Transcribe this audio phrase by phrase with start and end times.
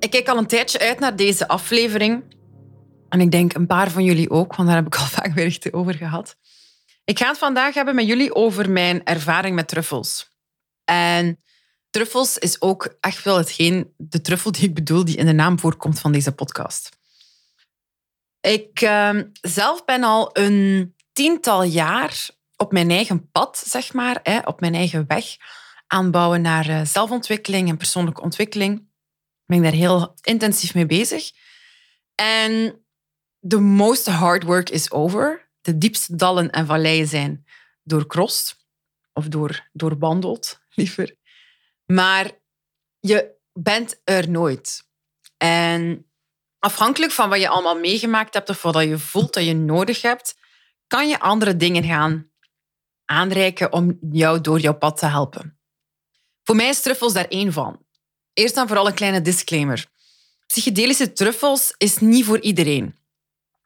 [0.00, 2.36] Ik kijk al een tijdje uit naar deze aflevering.
[3.08, 5.72] En ik denk een paar van jullie ook, want daar heb ik al vaak berichten
[5.72, 6.36] over gehad.
[7.04, 10.30] Ik ga het vandaag hebben met jullie over mijn ervaring met truffels.
[10.84, 11.42] En
[11.90, 15.58] truffels is ook echt wel hetgeen, de truffel die ik bedoel, die in de naam
[15.58, 16.98] voorkomt van deze podcast.
[18.40, 24.38] Ik uh, zelf ben al een tiental jaar op mijn eigen pad, zeg maar, hè,
[24.38, 25.36] op mijn eigen weg
[25.86, 28.88] aanbouwen naar eh, zelfontwikkeling en persoonlijke ontwikkeling
[29.50, 31.30] ben daar heel intensief mee bezig.
[32.14, 32.84] En
[33.48, 35.48] the most hard work is over.
[35.60, 37.44] De diepste dallen en valleien zijn
[37.82, 38.58] doorkrost.
[39.12, 41.16] Of door, doorwandeld, liever.
[41.86, 42.30] Maar
[43.00, 44.88] je bent er nooit.
[45.36, 46.10] En
[46.58, 50.38] afhankelijk van wat je allemaal meegemaakt hebt of wat je voelt dat je nodig hebt,
[50.86, 52.30] kan je andere dingen gaan
[53.04, 55.60] aanreiken om jou door jouw pad te helpen.
[56.42, 57.84] Voor mij is truffels daar één van.
[58.32, 59.86] Eerst en vooral een kleine disclaimer.
[60.46, 62.96] Psychedelische truffels is niet voor iedereen.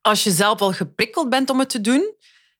[0.01, 2.15] Als je zelf al geprikkeld bent om het te doen,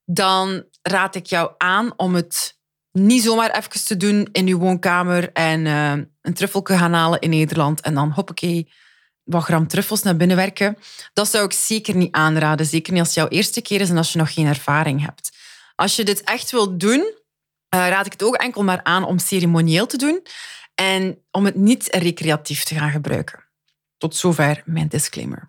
[0.05, 2.59] dan raad ik jou aan om het
[2.93, 7.31] niet zomaar even te doen in je woonkamer en uh, een truffelke gaan halen in
[7.31, 8.71] Nederland en dan hoppakee,
[9.25, 10.79] wat gram truffels naar binnen werken.
[11.13, 12.67] Dat zou ik zeker niet aanraden.
[12.67, 15.31] Zeker niet als het jouw eerste keer is en als je nog geen ervaring hebt.
[15.75, 19.19] Als je dit echt wilt doen, uh, raad ik het ook enkel maar aan om
[19.19, 20.23] ceremonieel te doen.
[20.75, 23.45] En om het niet recreatief te gaan gebruiken.
[23.97, 25.45] Tot zover mijn disclaimer.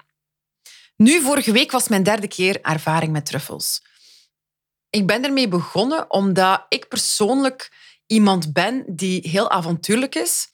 [0.95, 3.83] Nu, vorige week was mijn derde keer ervaring met truffels.
[4.89, 7.71] Ik ben ermee begonnen omdat ik persoonlijk
[8.05, 10.47] iemand ben die heel avontuurlijk is.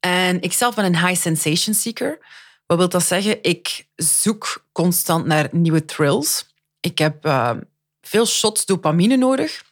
[0.00, 2.18] En ik zelf ben een high sensation seeker.
[2.66, 3.42] Wat wil dat zeggen?
[3.42, 6.54] Ik zoek constant naar nieuwe thrills.
[6.80, 7.50] Ik heb uh,
[8.00, 9.64] veel shots dopamine nodig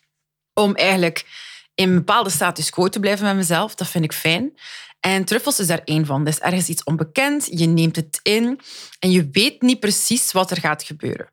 [0.54, 1.26] om eigenlijk
[1.74, 3.74] in een bepaalde status quo te blijven met mezelf.
[3.74, 4.52] Dat vind ik fijn.
[5.00, 6.26] En truffels is daar één van.
[6.26, 8.60] Is ergens iets onbekend, je neemt het in
[8.98, 11.30] en je weet niet precies wat er gaat gebeuren.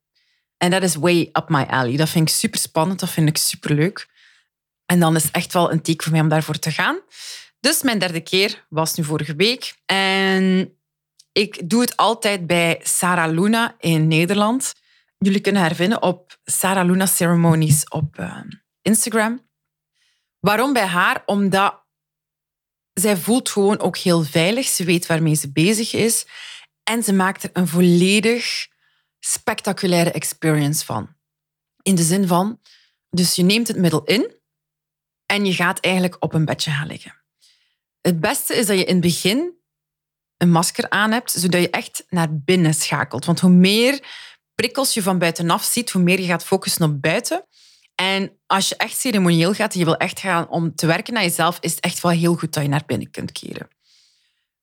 [0.57, 1.97] En dat is way up my alley.
[1.97, 4.07] Dat vind ik super spannend, dat vind ik super leuk.
[4.85, 6.99] En dan is echt wel een teken voor mij om daarvoor te gaan.
[7.59, 9.75] Dus mijn derde keer was nu vorige week.
[9.85, 10.73] En
[11.31, 14.73] ik doe het altijd bij Sarah Luna in Nederland.
[15.17, 18.37] Jullie kunnen haar vinden op Sarah Luna Ceremonies op uh,
[18.81, 19.48] Instagram.
[20.39, 21.23] Waarom bij haar?
[21.25, 21.83] Omdat
[22.93, 24.67] zij voelt gewoon ook heel veilig.
[24.67, 26.25] Ze weet waarmee ze bezig is.
[26.83, 28.67] En ze maakt er een volledig
[29.19, 31.15] spectaculaire experience van.
[31.81, 32.59] In de zin van,
[33.09, 34.35] dus je neemt het middel in
[35.25, 37.23] en je gaat eigenlijk op een bedje gaan liggen.
[38.01, 39.57] Het beste is dat je in het begin
[40.37, 43.25] een masker aan hebt, zodat je echt naar binnen schakelt.
[43.25, 44.03] Want hoe meer
[44.55, 47.45] prikkels je van buitenaf ziet, hoe meer je gaat focussen op buiten,
[47.99, 51.23] en als je echt ceremonieel gaat en je wil echt gaan om te werken aan
[51.23, 53.67] jezelf, is het echt wel heel goed dat je naar binnen kunt keren.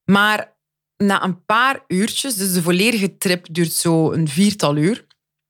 [0.05, 0.57] Maar
[0.97, 5.07] na een paar uurtjes, dus de volledige trip duurt zo een viertal uur,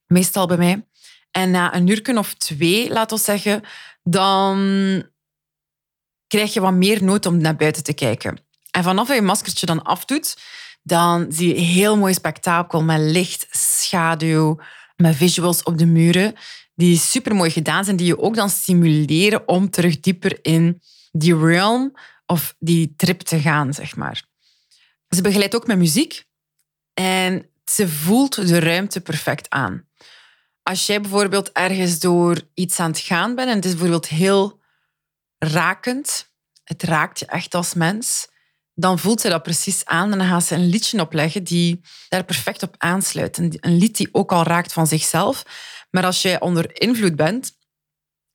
[0.06, 0.86] meestal bij mij.
[1.30, 3.62] En na een uur of twee, laten we zeggen,
[4.03, 4.56] dan
[6.26, 8.38] krijg je wat meer nood om naar buiten te kijken.
[8.70, 10.36] En vanaf je maskertje dan afdoet,
[10.82, 14.58] dan zie je een heel mooi spektakel met licht, schaduw,
[14.97, 16.34] met visuals op de muren
[16.76, 20.82] die super mooi gedaan zijn, die je ook dan stimuleren om terug dieper in
[21.12, 24.25] die realm of die trip te gaan, zeg maar.
[25.09, 26.25] Ze begeleidt ook met muziek
[26.94, 29.89] en ze voelt de ruimte perfect aan.
[30.62, 34.60] Als jij bijvoorbeeld ergens door iets aan het gaan bent en het is bijvoorbeeld heel
[35.39, 36.33] rakend,
[36.65, 38.28] het raakt je echt als mens,
[38.78, 42.24] dan voelt ze dat precies aan en dan gaat ze een liedje opleggen die daar
[42.24, 43.38] perfect op aansluit.
[43.38, 45.42] Een lied die ook al raakt van zichzelf,
[45.90, 47.52] maar als jij onder invloed bent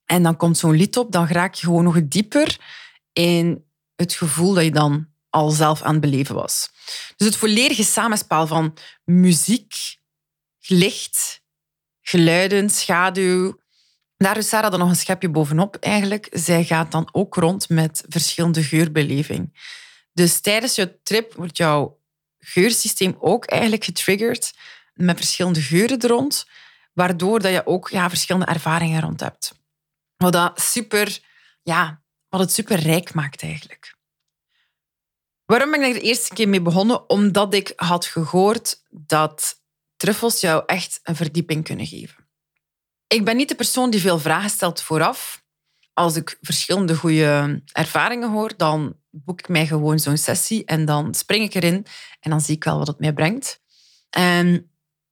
[0.06, 2.58] en dan komt zo'n lied op, dan raak je gewoon nog dieper
[3.14, 3.66] in
[3.96, 6.70] het gevoel dat je dan al zelf aan het beleven was.
[7.16, 9.98] Dus het volledige samenspel van muziek,
[10.60, 11.42] licht,
[12.02, 13.60] geluiden, schaduw.
[14.18, 16.28] Daar is Sarah dan nog een schepje bovenop eigenlijk.
[16.32, 19.54] Zij gaat dan ook rond met verschillende geurbeleving.
[20.14, 22.00] Dus tijdens je trip wordt jouw
[22.38, 24.54] geursysteem ook eigenlijk getriggerd
[24.94, 26.46] met verschillende geuren er rond
[26.94, 29.54] waardoor dat je ook ja, verschillende ervaringen rond hebt.
[30.18, 31.20] Wat, dat super,
[31.64, 33.96] ja, wat het super rijk maakt eigenlijk.
[35.46, 37.10] Waarom ben ik er de eerste keer mee begonnen?
[37.10, 39.62] Omdat ik had gehoord dat
[39.96, 42.30] truffels jou echt een verdieping kunnen geven.
[43.08, 45.44] Ik ben niet de persoon die veel vragen stelt vooraf.
[45.94, 51.14] Als ik verschillende goede ervaringen hoor, dan boek ik mij gewoon zo'n sessie en dan
[51.14, 51.86] spring ik erin
[52.20, 53.62] en dan zie ik wel wat het mij brengt.
[54.10, 54.72] En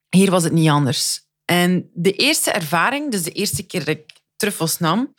[0.10, 1.28] hier was het niet anders.
[1.46, 5.16] En de eerste ervaring, dus de eerste keer dat ik truffels nam,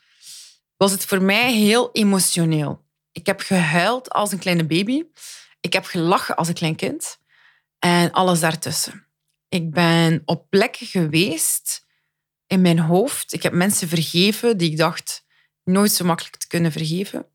[0.77, 2.85] was het voor mij heel emotioneel.
[3.11, 5.03] Ik heb gehuild als een kleine baby.
[5.59, 7.19] Ik heb gelachen als een klein kind.
[7.79, 9.05] En alles daartussen.
[9.49, 11.85] Ik ben op plekken geweest
[12.47, 13.33] in mijn hoofd.
[13.33, 15.25] Ik heb mensen vergeven die ik dacht
[15.63, 17.30] nooit zo makkelijk te kunnen vergeven.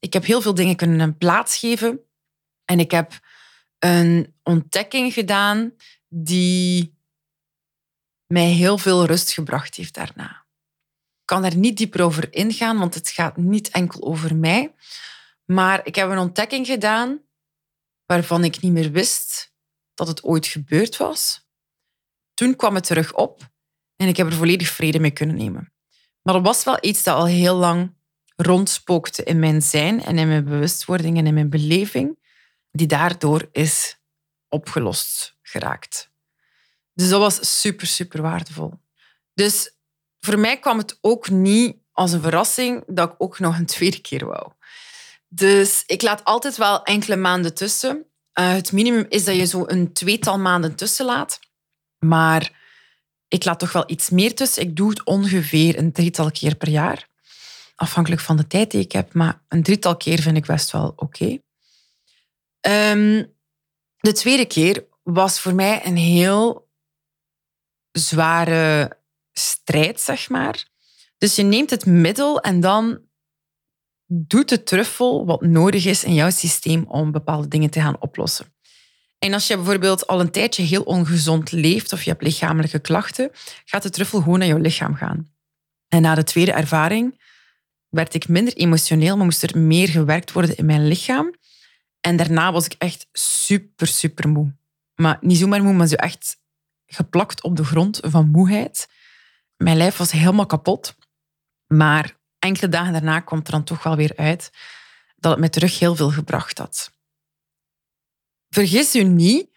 [0.00, 2.00] Ik heb heel veel dingen kunnen plaatsgeven.
[2.64, 3.20] En ik heb
[3.78, 5.74] een ontdekking gedaan
[6.08, 6.98] die
[8.26, 10.46] mij heel veel rust gebracht heeft daarna.
[11.20, 14.74] Ik kan daar niet dieper over ingaan, want het gaat niet enkel over mij.
[15.44, 17.20] Maar ik heb een ontdekking gedaan
[18.06, 19.52] waarvan ik niet meer wist
[19.94, 21.48] dat het ooit gebeurd was.
[22.34, 23.50] Toen kwam het terug op
[23.96, 25.72] en ik heb er volledig vrede mee kunnen nemen.
[26.22, 27.94] Maar er was wel iets dat al heel lang
[28.42, 32.18] rondspookte in mijn zijn en in mijn bewustwording en in mijn beleving,
[32.70, 33.98] die daardoor is
[34.48, 36.10] opgelost geraakt.
[36.94, 38.72] Dus dat was super, super waardevol.
[39.34, 39.74] Dus
[40.20, 44.00] voor mij kwam het ook niet als een verrassing dat ik ook nog een tweede
[44.00, 44.52] keer wou.
[45.28, 47.96] Dus ik laat altijd wel enkele maanden tussen.
[47.96, 51.40] Uh, het minimum is dat je zo een tweetal maanden tussen laat.
[51.98, 52.58] Maar
[53.28, 54.62] ik laat toch wel iets meer tussen.
[54.62, 57.08] Ik doe het ongeveer een drietal keer per jaar.
[57.80, 59.14] Afhankelijk van de tijd die ik heb.
[59.14, 61.38] Maar een drietal keer vind ik best wel oké.
[62.60, 63.24] Ehm,
[63.96, 66.68] de tweede keer was voor mij een heel
[67.92, 68.98] zware
[69.32, 70.68] strijd, zeg maar.
[71.18, 73.00] Dus je neemt het middel en dan
[74.06, 78.54] doet de truffel wat nodig is in jouw systeem om bepaalde dingen te gaan oplossen.
[79.18, 83.30] En als je bijvoorbeeld al een tijdje heel ongezond leeft of je hebt lichamelijke klachten,
[83.64, 85.32] gaat de truffel gewoon naar jouw lichaam gaan.
[85.88, 87.18] En na de tweede ervaring
[87.90, 91.34] werd ik minder emotioneel, maar moest er meer gewerkt worden in mijn lichaam.
[92.00, 94.54] En daarna was ik echt super, super moe.
[94.94, 96.38] Maar niet zomaar moe, maar zo echt
[96.86, 98.88] geplakt op de grond van moeheid.
[99.56, 100.96] Mijn lijf was helemaal kapot.
[101.66, 104.50] Maar enkele dagen daarna komt er dan toch wel weer uit
[105.16, 106.92] dat het me terug heel veel gebracht had.
[108.48, 109.48] Vergis u niet,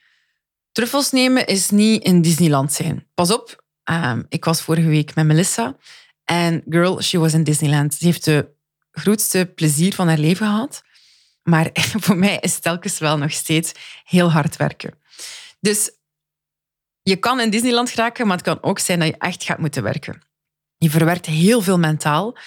[0.71, 3.07] truffels nemen is niet in Disneyland zijn.
[3.13, 5.77] Pas op, ehm, ik was vorige week met Melissa
[6.25, 7.93] en girl, she was in Disneyland.
[7.93, 8.51] Ze heeft de
[8.91, 10.83] grootste plezier van haar leven gehad.
[11.43, 11.69] Maar
[12.05, 13.71] voor mij is het telkens wel nog steeds
[14.03, 14.93] heel hard werken.
[15.59, 15.91] Dus
[17.01, 19.83] je kan in Disneyland geraken, maar het kan ook zijn dat je echt gaat moeten
[19.83, 20.21] werken.
[20.77, 22.37] Je verwerkt heel veel mentaal.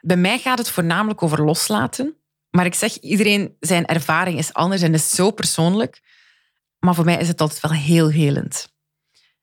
[0.00, 2.14] Bij mij gaat het voornamelijk over loslaten.
[2.50, 6.00] Maar ik zeg, iedereen zijn ervaring is anders en is zo persoonlijk.
[6.78, 8.72] Maar voor mij is het altijd wel heel helend.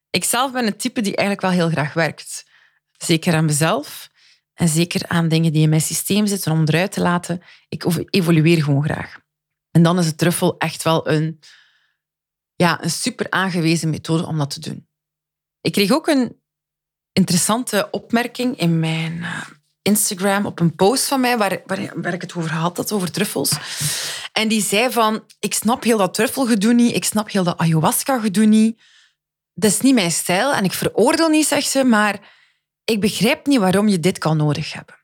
[0.09, 2.45] Ik zelf ben het type die eigenlijk wel heel graag werkt.
[2.97, 4.09] Zeker aan mezelf
[4.53, 7.41] en zeker aan dingen die in mijn systeem zitten om eruit te laten.
[7.69, 9.19] Ik evolueer gewoon graag.
[9.71, 11.39] En dan is het truffel echt wel een,
[12.55, 14.87] ja, een super aangewezen methode om dat te doen.
[15.61, 16.41] Ik kreeg ook een
[17.13, 19.41] interessante opmerking in mijn eh,
[19.81, 23.11] Instagram op een post van mij waar, waar, waar ik het over had, dat over
[23.11, 23.51] truffels.
[24.31, 28.45] En die zei van, ik snap heel dat truffelgedoe niet, ik snap heel dat ayahuasca-gedoe
[28.45, 28.81] niet.
[29.53, 32.36] Dat is niet mijn stijl en ik veroordeel niet, zegt ze, maar
[32.89, 34.95] ik begrijp niet waarom je dit kan nodig hebben.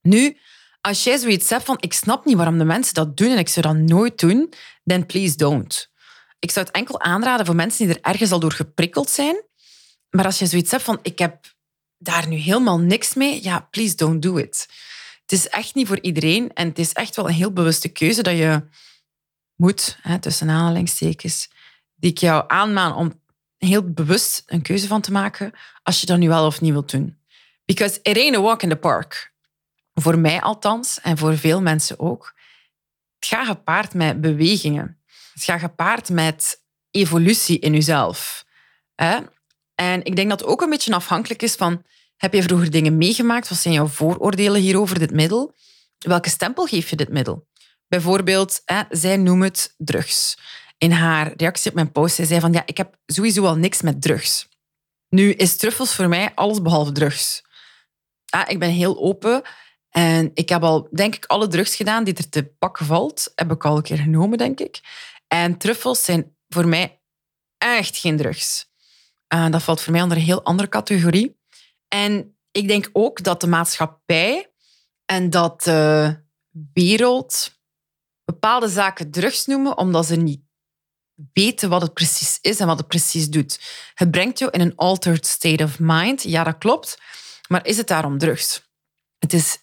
[0.00, 0.36] Nu,
[0.80, 3.48] als jij zoiets hebt van, ik snap niet waarom de mensen dat doen en ik
[3.48, 4.52] zou dat nooit doen,
[4.84, 5.90] then please don't.
[6.38, 9.44] Ik zou het enkel aanraden voor mensen die er ergens al door geprikkeld zijn.
[10.10, 11.54] Maar als je zoiets hebt van, ik heb
[11.98, 14.68] daar nu helemaal niks mee, ja, please don't do it.
[15.20, 18.22] Het is echt niet voor iedereen en het is echt wel een heel bewuste keuze
[18.22, 18.68] dat je
[19.56, 21.50] moet, hè, tussen aanhalingstekens,
[21.94, 23.19] die ik jou aanmaan om
[23.68, 25.52] heel bewust een keuze van te maken
[25.82, 27.18] als je dat nu wel of niet wilt doen.
[27.64, 29.32] Because it ain't a walk in the park.
[29.94, 32.34] Voor mij althans en voor veel mensen ook.
[33.18, 35.00] Het gaat gepaard met bewegingen.
[35.32, 38.44] Het gaat gepaard met evolutie in jezelf.
[39.74, 41.82] En ik denk dat het ook een beetje afhankelijk is van,
[42.16, 43.48] heb je vroeger dingen meegemaakt?
[43.48, 45.54] Wat zijn jouw vooroordelen hierover, dit middel?
[45.98, 47.48] Welke stempel geef je dit middel?
[47.88, 50.38] Bijvoorbeeld, zij noemt het drugs.
[50.82, 54.02] In haar reactie op mijn post zei van, ja, ik heb sowieso al niks met
[54.02, 54.48] drugs.
[55.08, 57.42] Nu is truffels voor mij alles behalve drugs.
[58.30, 59.42] Ah, ik ben heel open
[59.90, 63.32] en ik heb al, denk ik, alle drugs gedaan die er te pakken valt.
[63.34, 64.80] Heb ik al een keer genomen, denk ik.
[65.28, 67.00] En truffels zijn voor mij
[67.58, 68.68] echt geen drugs.
[69.34, 71.40] Uh, dat valt voor mij onder een heel andere categorie.
[71.88, 74.52] En ik denk ook dat de maatschappij
[75.04, 76.16] en dat de
[76.72, 77.58] wereld
[78.24, 80.40] bepaalde zaken drugs noemen omdat ze niet
[81.32, 83.60] weten wat het precies is en wat het precies doet.
[83.94, 86.22] Het brengt jou in een altered state of mind.
[86.22, 86.98] Ja, dat klopt.
[87.48, 88.68] Maar is het daarom drugs?
[89.18, 89.58] Het is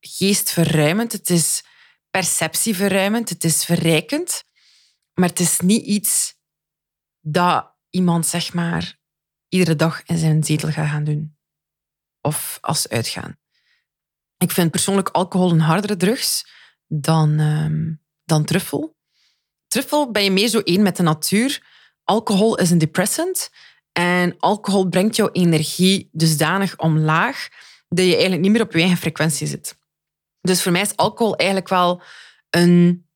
[0.00, 1.64] geestverruimend, het is
[2.10, 4.44] perceptieverruimend, het is verrijkend.
[5.14, 6.34] Maar het is niet iets
[7.20, 8.98] dat iemand, zeg maar,
[9.48, 11.36] iedere dag in zijn zetel gaat gaan doen.
[12.20, 13.38] Of als uitgaan.
[14.36, 16.46] Ik vind persoonlijk alcohol een hardere drugs
[16.86, 18.95] dan, uh, dan truffel.
[19.76, 21.62] Truffel ben je meer zo één met de natuur.
[22.04, 23.50] Alcohol is een depressant.
[23.92, 27.48] En alcohol brengt jouw energie dusdanig omlaag
[27.88, 29.78] dat je eigenlijk niet meer op je eigen frequentie zit.
[30.40, 32.02] Dus voor mij is alcohol eigenlijk wel
[32.50, 33.06] een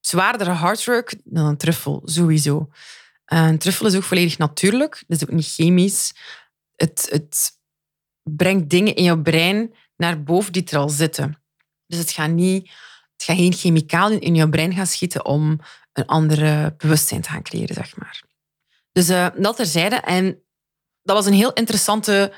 [0.00, 2.68] zwaardere hardwork dan een truffel, sowieso.
[3.24, 6.14] Een truffel is ook volledig natuurlijk, dat is ook niet chemisch.
[6.76, 7.50] Het, het
[8.22, 11.42] brengt dingen in jouw brein naar boven die er al zitten.
[11.86, 12.70] Dus het gaat, niet,
[13.12, 15.60] het gaat geen chemicaliën in jouw brein gaan schieten om
[15.92, 18.22] een andere bewustzijn te gaan creëren, zeg maar.
[18.92, 19.96] Dus uh, dat terzijde.
[19.96, 20.42] En
[21.02, 22.32] dat was een heel interessante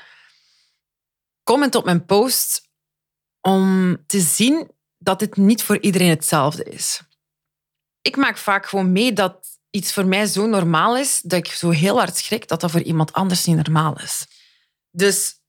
[1.43, 2.69] comment op mijn post
[3.41, 7.01] om te zien dat dit niet voor iedereen hetzelfde is.
[8.01, 11.69] Ik maak vaak gewoon mee dat iets voor mij zo normaal is dat ik zo
[11.69, 14.25] heel hard schrik dat dat voor iemand anders niet normaal is.
[14.91, 15.41] Dus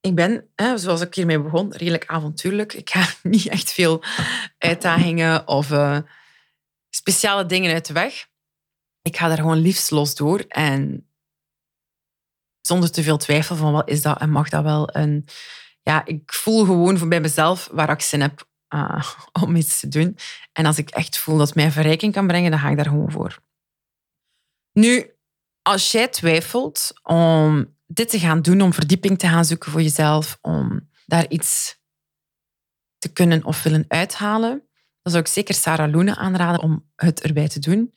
[0.00, 2.72] ik ben, zoals ik hiermee begon, redelijk avontuurlijk.
[2.72, 4.02] Ik ga niet echt veel
[4.58, 5.98] uitdagingen of uh,
[6.94, 8.28] speciale dingen uit de weg.
[9.02, 11.08] Ik ga daar gewoon liefst los door en
[12.60, 14.88] zonder te veel twijfel van wat is dat en mag dat wel.
[14.88, 15.24] En
[15.82, 19.10] ja, ik voel gewoon bij mezelf waar ik zin heb uh,
[19.44, 20.18] om iets te doen.
[20.52, 22.84] En als ik echt voel dat het mij verrijking kan brengen, dan ga ik daar
[22.84, 23.42] gewoon voor.
[24.72, 25.14] Nu,
[25.62, 30.38] als jij twijfelt om dit te gaan doen, om verdieping te gaan zoeken voor jezelf,
[30.40, 31.78] om daar iets
[32.98, 34.68] te kunnen of willen uithalen,
[35.04, 37.94] dan zou ik zeker Sarah Loene aanraden om het erbij te doen.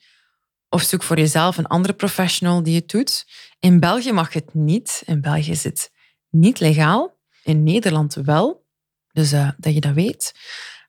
[0.68, 3.26] Of zoek voor jezelf een andere professional die het doet.
[3.58, 5.02] In België mag het niet.
[5.04, 5.92] In België is het
[6.30, 7.18] niet legaal.
[7.42, 8.66] In Nederland wel.
[9.12, 10.34] Dus uh, dat je dat weet.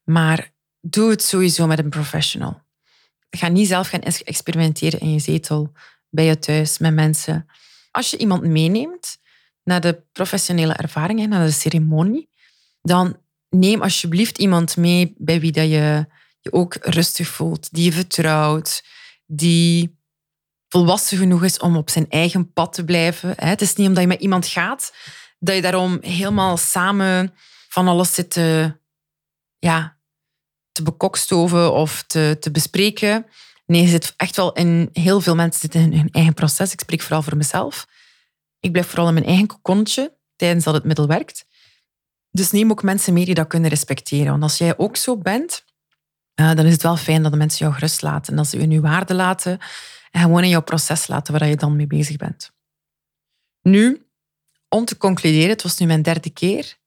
[0.03, 2.61] Maar doe het sowieso met een professional.
[3.29, 5.71] Ga niet zelf gaan experimenteren in je zetel,
[6.09, 7.45] bij je thuis, met mensen.
[7.91, 9.17] Als je iemand meeneemt
[9.63, 12.29] naar de professionele ervaringen, naar de ceremonie,
[12.81, 13.17] dan
[13.49, 16.05] neem alsjeblieft iemand mee bij wie dat je
[16.41, 18.83] je ook rustig voelt, die je vertrouwt,
[19.25, 19.97] die
[20.67, 23.33] volwassen genoeg is om op zijn eigen pad te blijven.
[23.35, 24.93] Het is niet omdat je met iemand gaat
[25.39, 27.33] dat je daarom helemaal samen
[27.69, 28.77] van alles zit te,
[29.57, 29.97] ja,
[30.71, 33.25] te bekokstoven of te, te bespreken.
[33.65, 34.89] Nee, je zit echt wel in...
[34.93, 36.73] Heel veel mensen zitten in hun eigen proces.
[36.73, 37.87] Ik spreek vooral voor mezelf.
[38.59, 41.45] Ik blijf vooral in mijn eigen kokonnetje tijdens dat het middel werkt.
[42.31, 44.31] Dus neem ook mensen mee die dat kunnen respecteren.
[44.31, 45.65] Want als jij ook zo bent,
[46.39, 48.31] uh, dan is het wel fijn dat de mensen jou gerust laten.
[48.31, 49.59] En dat ze je je waarde laten
[50.11, 52.51] en gewoon in jouw proces laten waar je dan mee bezig bent.
[53.61, 54.07] Nu,
[54.69, 56.77] om te concluderen, het was nu mijn derde keer.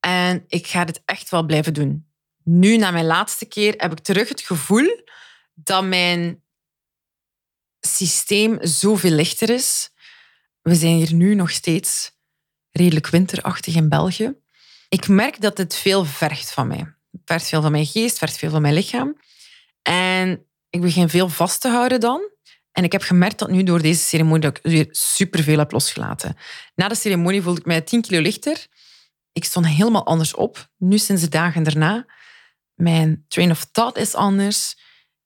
[0.00, 2.06] En ik ga dit echt wel blijven doen.
[2.44, 5.02] Nu, na mijn laatste keer, heb ik terug het gevoel
[5.54, 6.42] dat mijn
[7.80, 9.90] systeem zoveel lichter is.
[10.62, 12.12] We zijn hier nu nog steeds
[12.70, 14.34] redelijk winterachtig in België.
[14.88, 16.94] Ik merk dat het veel vergt van mij.
[17.10, 19.16] Het vergt veel van mijn geest, vergt veel van mijn lichaam.
[19.82, 22.30] En ik begin veel vast te houden dan.
[22.72, 26.36] En ik heb gemerkt dat nu door deze ceremonie dat ik weer superveel heb losgelaten.
[26.74, 28.66] Na de ceremonie voelde ik mij 10 kilo lichter.
[29.32, 30.70] Ik stond helemaal anders op.
[30.76, 32.06] Nu sinds de dagen daarna.
[32.74, 34.72] Mijn train of thought is anders.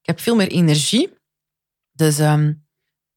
[0.01, 1.13] Ik heb veel meer energie.
[1.91, 2.67] Dus um,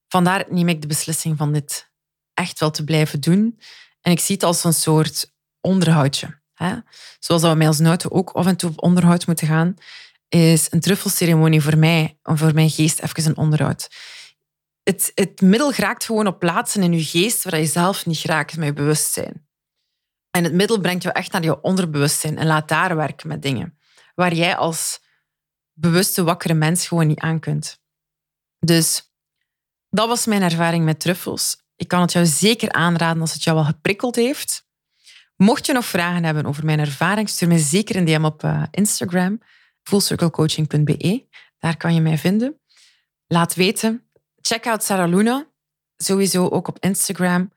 [0.08, 1.90] vandaar neem ik de beslissing van dit
[2.34, 3.60] echt wel te blijven doen.
[4.00, 5.34] En ik zie het als een soort
[5.66, 6.40] onderhoudje.
[6.54, 6.74] Hè?
[7.18, 9.74] Zoals we met ons auto ook af en toe op onderhoud moeten gaan,
[10.28, 13.88] is een truffelceremonie voor mij, voor mijn geest, even een onderhoud.
[14.82, 18.56] Het, het middel geraakt gewoon op plaatsen in je geest waar je zelf niet raakt
[18.56, 19.46] met je bewustzijn.
[20.30, 23.78] En het middel brengt jou echt naar je onderbewustzijn en laat daar werken met dingen
[24.16, 25.00] waar jij als
[25.72, 27.80] bewuste, wakkere mens gewoon niet aan kunt.
[28.58, 29.12] Dus
[29.88, 31.64] dat was mijn ervaring met truffels.
[31.76, 34.65] Ik kan het jou zeker aanraden als het jou al geprikkeld heeft.
[35.36, 38.62] Mocht je nog vragen hebben over mijn ervaring, stuur me zeker een DM op uh,
[38.70, 39.40] Instagram,
[39.82, 41.24] fullcirclecoaching.be.
[41.58, 42.60] Daar kan je mij vinden.
[43.26, 44.02] Laat weten.
[44.40, 45.46] Check out Sarah Luna,
[45.96, 47.52] sowieso ook op Instagram.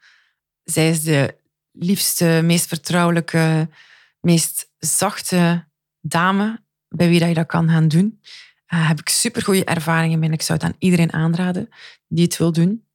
[0.63, 1.38] Zij is de
[1.71, 3.69] liefste, meest vertrouwelijke,
[4.19, 5.67] meest zachte
[6.00, 8.19] dame bij wie dat je dat kan gaan doen.
[8.74, 10.31] Uh, heb ik super goede ervaringen mee.
[10.31, 11.69] Ik zou het aan iedereen aanraden
[12.07, 12.86] die het wil doen.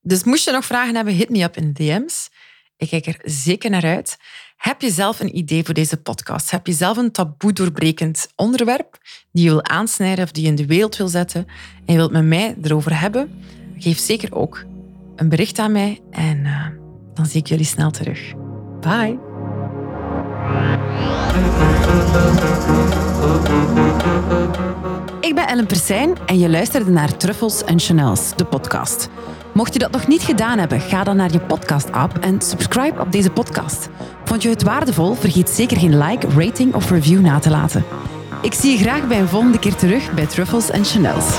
[0.00, 2.30] Dus moest je nog vragen hebben, hit me up in de DM's.
[2.76, 4.18] Ik kijk er zeker naar uit.
[4.56, 6.50] Heb je zelf een idee voor deze podcast?
[6.50, 8.98] Heb je zelf een taboe doorbrekend onderwerp
[9.32, 11.46] die je wil aansnijden of die je in de wereld wil zetten
[11.86, 13.44] en je wilt met mij erover hebben?
[13.78, 14.64] Geef zeker ook
[15.16, 16.66] een bericht aan mij en uh,
[17.14, 18.32] dan zie ik jullie snel terug.
[18.80, 19.18] Bye!
[25.20, 29.08] Ik ben Ellen Persijn en je luisterde naar Truffles en Chanels, de podcast.
[29.52, 33.12] Mocht je dat nog niet gedaan hebben, ga dan naar je podcast-app en subscribe op
[33.12, 33.88] deze podcast.
[34.24, 35.14] Vond je het waardevol?
[35.14, 37.84] Vergeet zeker geen like, rating of review na te laten.
[38.42, 41.38] Ik zie je graag bij een volgende keer terug bij Truffles en Chanels.